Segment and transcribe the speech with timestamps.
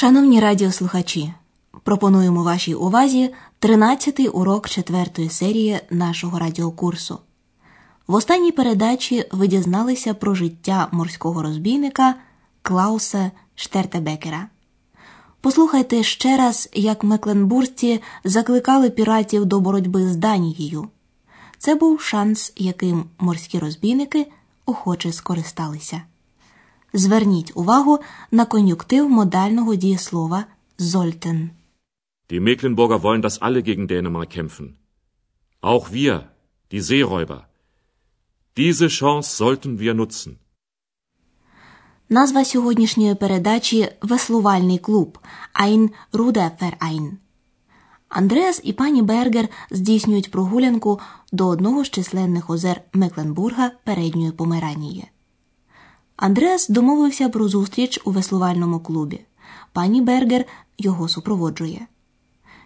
[0.00, 1.32] Шановні радіослухачі,
[1.82, 7.18] пропонуємо вашій увазі 13-й урок 4 серії нашого радіокурсу.
[8.06, 12.14] В останній передачі ви дізналися про життя морського розбійника
[12.62, 14.46] Клауса Штертебекера.
[15.40, 20.88] Послухайте ще раз, як Мекленбурзці закликали піратів до боротьби з Данією.
[21.58, 24.26] Це був шанс, яким морські розбійники
[24.66, 26.02] охоче скористалися.
[26.92, 27.98] Зверніть увагу
[28.30, 30.44] на кон'юктив модального дієслова
[30.78, 31.48] «sollten».
[32.30, 34.66] Die Mecklenburger wollen, dass alle gegen Dänemark kämpfen.
[35.62, 36.22] Auch wir,
[36.72, 37.40] die Seeräuber.
[38.56, 40.36] Diese Chance sollten wir nutzen.
[42.08, 45.18] Назва сьогоднішньої передачі Веслувальний клуб
[45.54, 47.12] Ein Ruderverein.
[48.08, 51.00] Андреас і пані Бергер здійснюють прогулянку
[51.32, 55.09] до одного з численних озер Мекленбурга передньої Померанії.
[56.20, 59.20] Андреас домовився про зустріч у веслувальному клубі.
[59.72, 60.44] Пані Бергер
[60.78, 61.86] його супроводжує.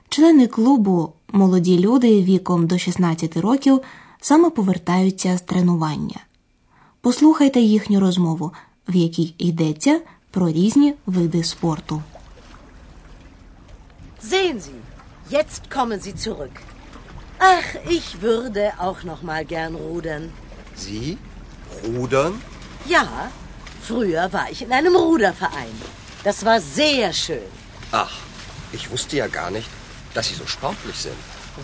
[0.09, 3.81] Члени клубу, молоді люди віком до 16 років,
[4.20, 6.20] саме повертаються з тренування.
[7.01, 8.53] Послухайте їхню розмову,
[8.89, 10.00] в якій йдеться
[10.31, 12.03] про різні види спорту.
[14.31, 14.81] Sehen Sie,
[15.31, 16.56] jetzt kommen Sie zurück.
[17.39, 20.25] Ach, ich würde auch noch mal gern rudern.
[20.78, 21.17] Sie?
[21.87, 22.33] Rudern?
[22.87, 23.05] Ja,
[23.87, 25.81] früher war ich in einem Ruderverein.
[26.23, 27.43] Das war sehr schön.
[27.93, 28.13] Ach,
[28.73, 29.69] ich wusste ja gar nicht,
[30.15, 31.17] dass Sie so sportlich sind.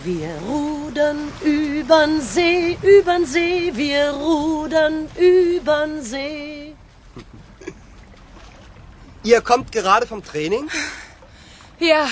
[0.05, 6.75] Wir rudern übern See, übern See, wir rudern übern See.
[9.23, 10.69] Ihr kommt gerade vom Training?
[11.79, 12.07] Ja,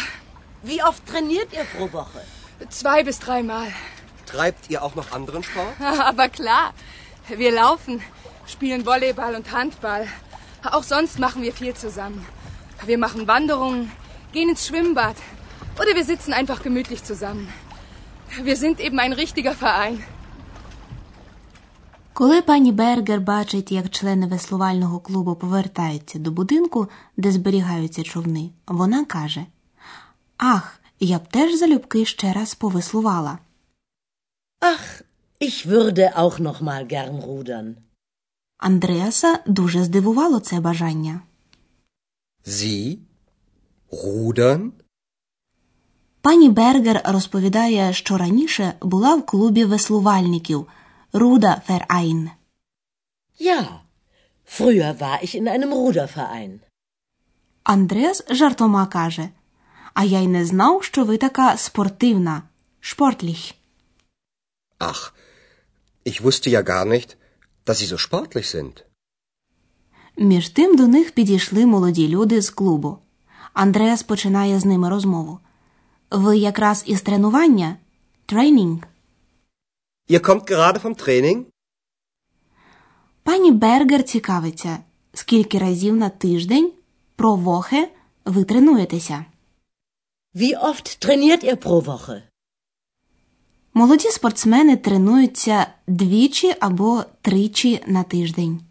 [0.62, 2.22] Wie oft trainiert ihr pro Woche?
[2.70, 3.68] zwei bis dreimal.
[4.26, 5.74] Treibt ihr auch noch anderen Sport?
[6.02, 6.74] Aber klar,
[7.30, 8.02] wir laufen,
[8.49, 10.07] spielen Volleyball und Handball.
[10.63, 12.25] Auch sonst machen wir viel zusammen.
[12.87, 13.91] Wir machen Wanderungen,
[14.33, 15.17] gehen ins Schwimmbad
[15.81, 17.49] oder wir sitzen einfach gemütlich zusammen.
[18.43, 19.99] Wir sind eben ein richtiger Verein.
[22.17, 29.05] Коли пані Бергер бачить, як члени веслувального клубу повертаються до будинку, де зберігаються човни, вона
[29.05, 29.47] каже:
[30.37, 33.39] Ах, я б теж залюбки ще раз повеслувала.
[34.61, 35.03] Ach,
[35.41, 37.77] ich würde auch noch mal gern rudern.
[38.60, 41.22] Андреаса дуже здивувало це бажання.
[42.46, 42.98] Sie?
[43.92, 44.72] Rudern?
[46.22, 50.68] Пані Бергер розповідає, що раніше була в клубі веслувальників
[51.14, 52.30] Ruderverein.
[53.40, 53.66] Ja,
[54.58, 56.60] früher war ich in einem Ruderverein.
[57.64, 59.30] Андреас жартома каже:
[59.94, 62.44] А я й не знав, що ви така спортивна.
[62.80, 63.54] Шпортліх.
[64.80, 65.12] Ach,
[66.06, 67.16] ich wusste ja gar nicht,
[67.70, 68.84] dass Sie so sportlich sind.
[70.18, 72.98] Між тим до них підійшли молоді люди з клубу.
[73.54, 75.40] Андреас починає з ними розмову.
[76.12, 77.78] Ви якраз із тренування?
[78.26, 78.80] Тренінг.
[80.10, 81.46] Ihr kommt gerade vom Training?
[83.24, 84.78] Пані Бергер цікавиться,
[85.14, 86.72] скільки разів на тиждень
[87.16, 87.90] про вохе
[88.26, 89.26] ви тренуєтеся.
[90.36, 92.22] Wie oft trainiert ihr pro Woche?
[93.74, 98.62] Молоді спортсмени тренуються двічі або тричі на тиждень.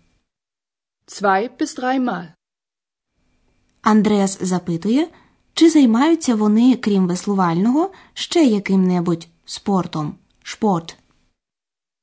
[1.07, 2.27] Zwei bis dreimal.
[3.83, 5.09] Андреас запитує,
[5.55, 10.15] чи займаються вони, крім веслувального, ще яким-небудь спортом.
[10.43, 10.97] Шпорт.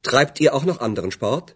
[0.04, 1.54] Treibt ihr auch noch anderen Sport?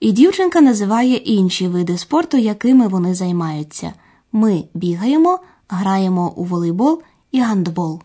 [0.00, 3.92] І дівчинка називає інші види спорту, якими вони займаються.
[4.32, 8.02] Ми бігаємо, граємо у волейбол і гандбол.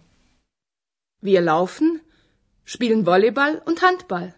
[1.21, 2.01] Wir laufen,
[2.65, 4.31] spielen Volleyball und Handball.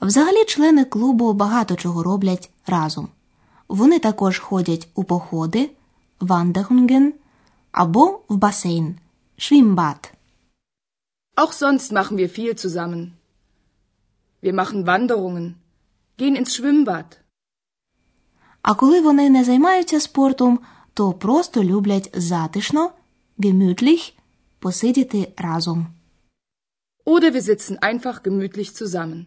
[0.00, 3.08] Взагалі, члени клубу багато чого роблять разом.
[3.68, 5.70] Вони також ходять у походи,
[6.20, 7.14] вандерунген
[7.72, 8.98] або в басейн,
[9.36, 10.12] швімбад.
[11.36, 13.12] Auch sonst machen wir viel zusammen.
[14.42, 15.54] Wir machen Wanderungen,
[16.18, 17.18] gehen ins Schwimmbad.
[18.62, 20.60] А коли вони не займаються спортом,
[20.94, 22.92] то просто люблять затишно,
[23.38, 24.13] gemütlich,
[24.64, 25.86] посидіти разом.
[27.04, 29.26] Oder wir sitzen einfach gemütlich zusammen.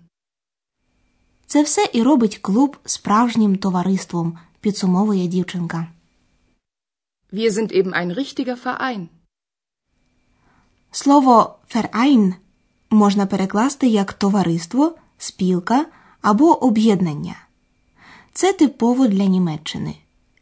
[1.46, 5.88] Це все і робить клуб справжнім товариством, підсумовує дівчинка.
[7.34, 9.08] Wir sind eben ein richtiger Verein.
[10.92, 12.34] Слово «verein»
[12.90, 15.86] можна перекласти як товариство, спілка
[16.22, 17.36] або об'єднання.
[18.34, 19.96] Це типово для Німеччини.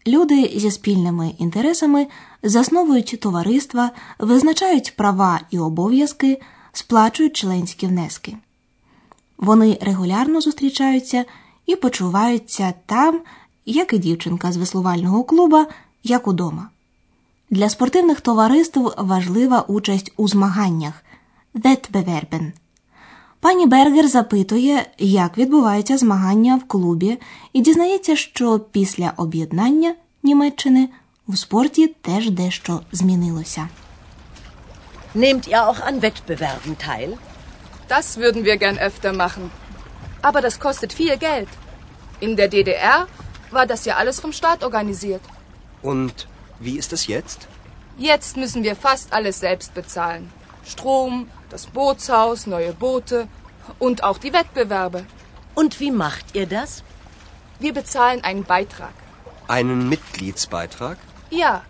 [0.07, 2.07] Люди зі спільними інтересами
[2.43, 6.41] засновують товариства, визначають права і обов'язки,
[6.73, 8.37] сплачують членські внески.
[9.37, 11.25] Вони регулярно зустрічаються
[11.65, 13.21] і почуваються там,
[13.65, 15.67] як і дівчинка з веслувального клуба,
[16.03, 16.69] як удома.
[17.49, 21.03] Для спортивних товариств важлива участь у змаганнях
[21.55, 22.51] Wettbewerben.
[23.40, 27.18] Пані Бергер запитує, як відбуваються змагання в клубі,
[27.52, 30.88] і дізнається, що після об'єднання Німеччини
[31.28, 33.68] в спорті теж дещо змінилося.
[35.14, 37.10] Nehmt ihr auch an Wettbewerben teil?
[37.88, 39.50] Das würden wir gern öfter machen.
[40.22, 41.48] Aber das kostet viel Geld.
[42.20, 42.98] In der DDR
[43.50, 45.22] war das ja alles vom Staat organisiert.
[45.82, 46.14] Und
[46.60, 47.48] wie ist es jetzt?
[47.98, 50.30] Jetzt müssen wir fast alles selbst bezahlen.
[50.64, 51.14] Strom,
[51.48, 53.28] das Bootshaus, neue Boote
[53.78, 55.00] und auch die Wettbewerbe.
[55.54, 56.82] Und wie macht ihr das?
[57.58, 58.94] Wir bezahlen einen Beitrag.
[59.48, 60.98] Einen Mitgliedsbeitrag?
[61.30, 61.62] Ja.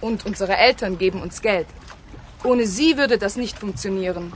[0.00, 1.68] Und unsere Eltern geben uns Geld.
[2.42, 4.32] Ohne sie würde das nicht funktionieren.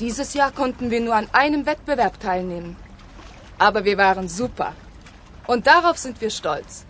[0.00, 2.76] Dieses Jahr konnten wir nur an einem Wettbewerb teilnehmen.
[3.58, 4.72] Aber wir waren super.
[5.46, 6.84] Und darauf sind wir stolz.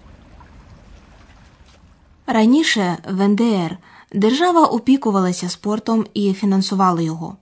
[2.29, 3.79] Раніше в НДР
[4.16, 7.38] держава опікувалася спортом і фінансувала його.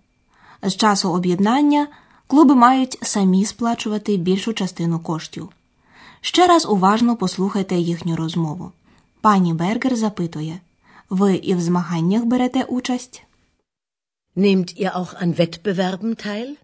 [0.64, 1.88] З часу об'єднання
[2.28, 5.50] клуби мають самі сплачувати більшу частину коштів.
[6.22, 8.72] Ще раз уважно послухайте їхню розмову.
[9.22, 10.60] Пані Бергер запитує:
[11.10, 13.24] Ви і в змаганнях берете участь?
[14.36, 16.56] Nehmt ihr auch an Wettbewerben teil?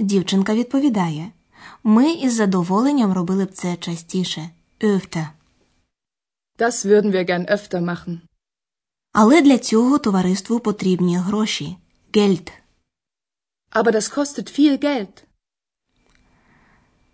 [0.00, 1.30] Дівчинка відповідає:
[1.84, 4.50] Ми із задоволенням робили б це частіше.
[4.80, 5.26] Öfter.
[6.58, 8.18] Das würden wir gern öfter machen.
[9.16, 11.76] Але для цього товариству потрібні гроші.
[12.14, 12.52] Geld.
[13.72, 15.24] Aber das kostet viel Geld.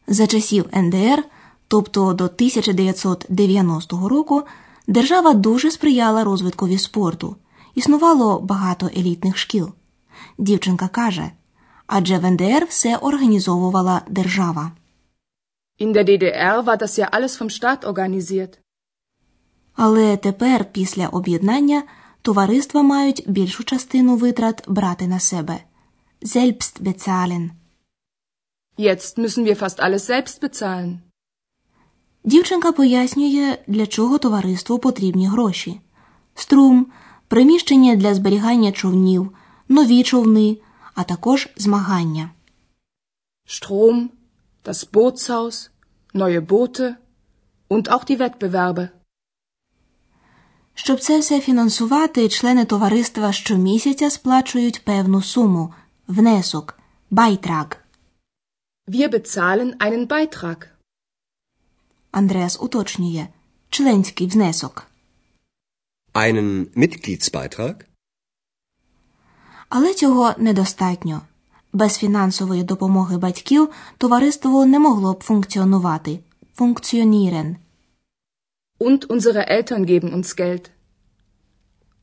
[0.06, 1.25] За часів НДР,
[1.69, 4.43] тобто до 1990 року,
[4.87, 7.37] держава дуже сприяла розвиткові спорту.
[7.75, 9.73] Існувало багато елітних шкіл.
[10.38, 11.31] Дівчинка каже,
[11.87, 14.73] адже в НДР все організовувала держава.
[15.81, 18.60] In der DDR war das ja alles vom Staat organisiert.
[19.75, 21.82] Але тепер, після об'єднання,
[22.22, 25.61] товариства мають більшу частину витрат брати на себе.
[26.22, 27.50] Selbst bezahlen.
[28.78, 30.99] Jetzt müssen wir fast alles selbst bezahlen.
[32.25, 35.81] Дівчинка пояснює, для чого товариству потрібні гроші:
[36.34, 36.87] струм,
[37.28, 39.31] приміщення для зберігання човнів,
[39.69, 40.56] нові човни,
[40.94, 42.31] а також змагання.
[43.46, 44.08] Strom,
[44.64, 45.70] das Bootshaus,
[46.14, 46.94] neue Boote
[47.69, 48.88] und auch die Wettbewerbe.
[50.75, 55.75] Щоб це все фінансувати, члени товариства щомісяця сплачують певну суму
[56.08, 56.78] внесок,
[57.11, 57.85] Beitrag.
[58.88, 60.67] Wir bezahlen einen Beitrag.
[62.11, 63.26] Андреас уточнює
[63.69, 64.87] членський внесок.
[66.14, 67.75] Einen Mitgliedsbeitrag?
[69.69, 71.20] Але цього недостатньо.
[71.73, 73.69] Без фінансової допомоги батьків
[73.99, 76.20] товариство не могло б функціонувати.
[76.55, 77.56] Funktionieren.
[78.87, 80.65] Und unsere Eltern geben uns Geld.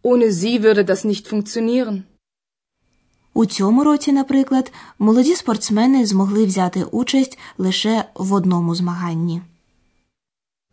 [0.09, 2.03] Ohne sie würde das nicht funktionieren.
[3.33, 9.41] У цьому році, наприклад, молоді спортсмени змогли взяти участь лише в одному змаганні.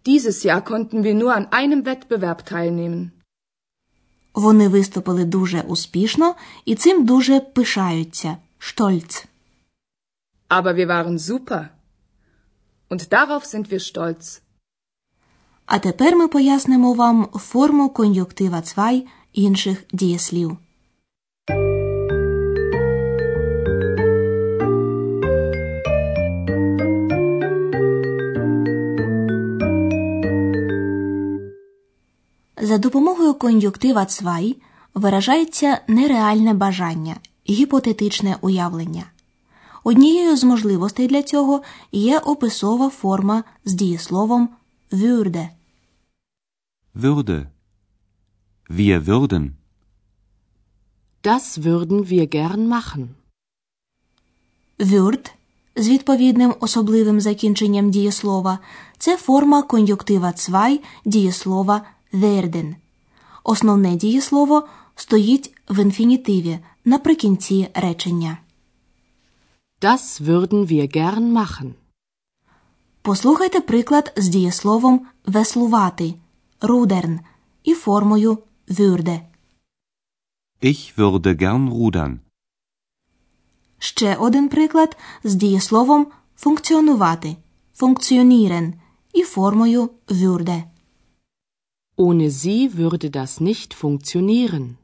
[0.07, 3.11] Dieses Jahr konnten wir nur an einem Wettbewerb teilnehmen.
[4.35, 6.35] Вони виступили дуже успішно
[6.65, 8.37] і цим дуже пишаються.
[8.59, 9.27] Штольц.
[10.49, 11.69] Aber wir waren super.
[12.91, 14.41] Und darauf sind wir stolz.
[15.67, 20.57] А тепер ми пояснимо вам форму кон'юктива цвай інших дієслів.
[32.61, 34.57] За допомогою кон'юктива цвай
[34.95, 37.17] виражається нереальне бажання,
[37.49, 39.05] гіпотетичне уявлення.
[39.85, 44.49] Однією з можливостей для цього є описова форма з дієсловом
[45.03, 45.43] würde.
[46.95, 47.39] Würde.
[48.69, 49.45] Wir würden.
[51.23, 53.09] Das würden wir gern machen.
[54.79, 55.31] Würd
[55.77, 58.59] з відповідним особливим закінченням дієслова
[58.99, 61.83] це форма кон'юктива цвай дієслова
[62.13, 62.75] werden.
[63.45, 68.39] Основне дієслово стоїть в інфінітиві наприкінці речення.
[69.81, 71.75] Das würden wir gern machen.
[73.07, 76.15] Послухайте приклад з дієсловом веслувати
[76.61, 77.21] рудерн
[77.65, 79.21] і формою würde.
[80.63, 82.19] Ich würde gern rudern.
[83.79, 86.07] Ще один приклад з дієсловом
[86.37, 87.37] функціонувати
[87.75, 88.75] функціонірен
[89.13, 90.63] і формою würde.
[91.97, 94.77] Ohne sie würde das nicht funktionieren.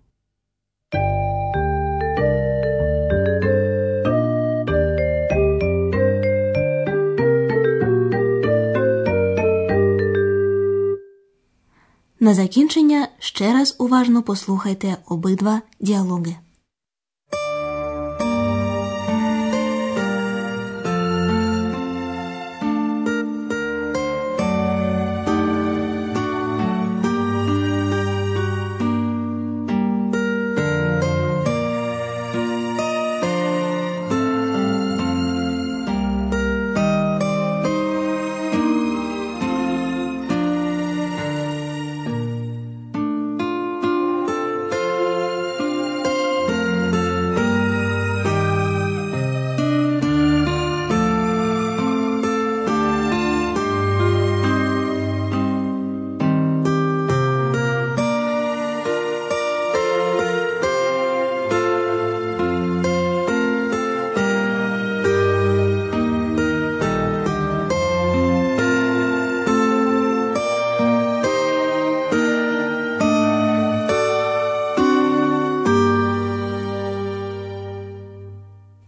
[12.22, 16.36] На закінчення ще раз уважно послухайте обидва діалоги.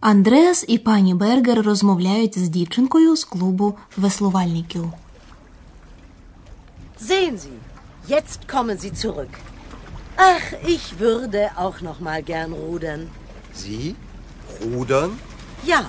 [0.02, 4.92] Андреас і пані Бергер розмовляють з дівчинкою з клубу веслувальників.
[7.00, 7.58] Sehen Sie,
[8.08, 9.32] jetzt kommen Sie zurück.
[10.16, 13.02] Ach, ich würde auch noch mal gern rudern.
[13.62, 13.94] Sie?
[14.64, 15.10] Rudern?
[15.74, 15.82] Ja,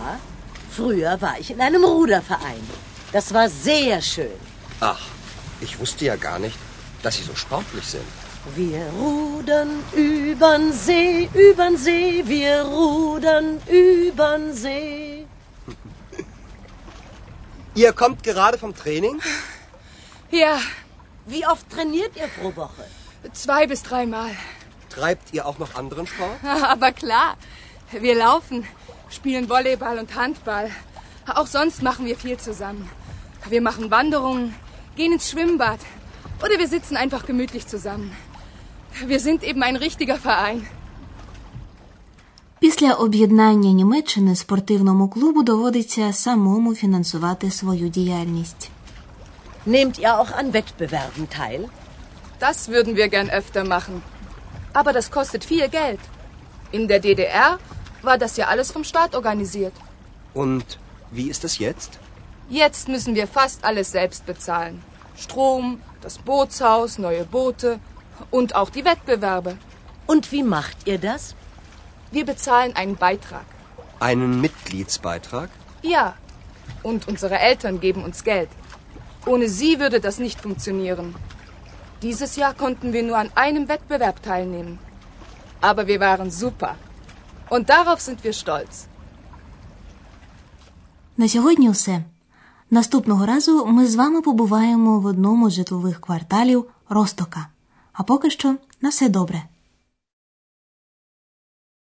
[0.78, 2.64] früher war ich in einem Ruderverein.
[3.16, 4.38] Das war sehr schön.
[4.94, 5.02] Ach,
[5.66, 6.60] ich wusste ja gar nicht,
[7.04, 8.10] dass Sie so sportlich sind.
[8.55, 15.27] Wir rudern übern See, übern See, wir rudern übern See.
[17.75, 19.21] Ihr kommt gerade vom Training?
[20.31, 20.59] Ja,
[21.27, 22.85] Wie oft trainiert ihr pro Woche?
[23.33, 24.31] zwei bis dreimal.
[24.91, 26.39] Treibt ihr auch noch anderen Sport?
[26.45, 27.37] Aber klar,
[27.91, 28.67] wir laufen,
[29.09, 30.71] spielen Volleyball und Handball.
[31.27, 32.91] Auch sonst machen wir viel zusammen.
[33.49, 34.55] Wir machen Wanderungen,
[34.97, 35.81] gehen ins Schwimmbad
[36.43, 38.15] oder wir sitzen einfach gemütlich zusammen.
[39.06, 40.62] Wir sind eben ein richtiger Verein.
[42.60, 48.70] Після об'єднання Німеччини спортивному клубу доводиться самому фінансувати свою діяльність.
[49.68, 51.62] Nehmt ihr auch an Wettbewerben teil?
[52.40, 54.02] Das würden wir gern öfter machen.
[54.74, 56.00] Aber das kostet viel Geld.
[56.72, 57.60] In der DDR
[58.08, 59.74] war das ja alles vom Staat organisiert.
[60.34, 60.66] Und
[61.12, 61.92] wie ist es jetzt?
[62.50, 64.76] Jetzt müssen wir fast alles selbst bezahlen.
[65.24, 65.66] Strom,
[66.02, 67.80] das Bootshaus, neue Boote
[68.32, 69.58] und auch die Wettbewerbe.
[70.08, 71.36] Und wie macht ihr das?
[72.12, 73.46] Wir bezahlen einen Beitrag.
[74.00, 75.50] Einen Mitgliedsbeitrag?
[75.82, 76.16] Ja.
[76.84, 78.50] Und unsere Eltern geben uns Geld.
[79.26, 81.16] Ohne sie würde das nicht funktionieren.
[82.02, 84.80] Dieses Jahr konnten wir nur an einem Wettbewerb teilnehmen.
[85.62, 86.76] Aber wir waren super.
[87.50, 88.88] Und darauf sind wir stolz.
[91.18, 92.04] На сьогодні все.
[92.72, 97.48] Наступного разу ми з вами побуваємо в одному з житлових кварталів Ростока.
[97.95, 99.43] А поки що на все добре.